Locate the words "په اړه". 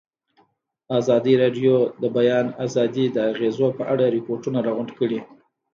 3.77-4.05